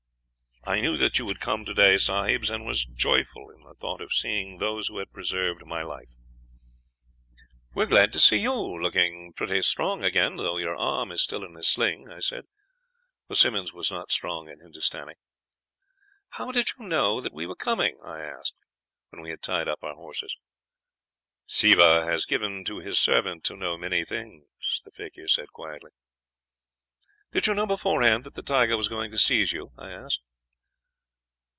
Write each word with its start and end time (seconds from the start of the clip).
"'I 0.63 0.81
knew 0.81 0.95
that 0.97 1.17
you 1.17 1.25
would 1.25 1.39
come 1.39 1.65
today, 1.65 1.97
sahibs, 1.97 2.51
and 2.51 2.63
was 2.67 2.85
joyful 2.85 3.49
in 3.49 3.63
the 3.63 3.73
thought 3.73 3.99
of 3.99 4.13
seeing 4.13 4.59
those 4.59 4.87
who 4.89 4.99
have 4.99 5.11
preserved 5.11 5.65
my 5.65 5.81
life.' 5.81 6.13
"'We 7.73 7.83
are 7.85 7.87
glad 7.87 8.13
to 8.13 8.19
see 8.19 8.37
you 8.37 8.53
looking 8.79 9.33
pretty 9.33 9.63
strong 9.63 10.03
again, 10.03 10.35
though 10.35 10.59
your 10.59 10.75
arm 10.75 11.11
is 11.11 11.23
still 11.23 11.43
in 11.43 11.57
a 11.57 11.63
sling,' 11.63 12.11
I 12.11 12.19
said, 12.19 12.45
for 13.27 13.33
Simmonds 13.33 13.73
was 13.73 13.89
not 13.89 14.11
strong 14.11 14.49
in 14.49 14.59
Hindustani. 14.59 15.15
"'How 16.29 16.51
did 16.51 16.69
you 16.77 16.85
know 16.85 17.21
that 17.21 17.33
we 17.33 17.47
were 17.47 17.55
coming?' 17.55 17.97
I 18.05 18.21
asked, 18.21 18.53
when 19.09 19.23
we 19.23 19.31
had 19.31 19.41
tied 19.41 19.67
up 19.67 19.83
our 19.83 19.95
horses. 19.95 20.35
"'Siva 21.47 22.05
has 22.05 22.23
given 22.23 22.63
to 22.65 22.77
his 22.81 22.99
servant 22.99 23.43
to 23.45 23.57
know 23.57 23.79
many 23.79 24.05
things,' 24.05 24.45
he 24.85 25.27
said 25.27 25.47
quietly. 25.51 25.89
"'Did 27.31 27.47
you 27.47 27.55
know 27.55 27.65
beforehand 27.65 28.25
that 28.25 28.35
the 28.35 28.43
tiger 28.43 28.77
was 28.77 28.87
going 28.87 29.09
to 29.09 29.17
seize 29.17 29.51
you?' 29.51 29.71
I 29.75 29.89
asked. 29.91 30.21